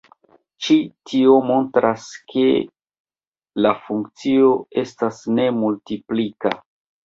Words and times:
Ĉi 0.67 0.77
tio 1.11 1.35
montras 1.49 2.07
ke 2.33 2.47
la 3.67 3.75
funkcio 3.85 4.51
estas 4.87 5.23
ne 5.39 5.49
multiplika. 5.63 6.57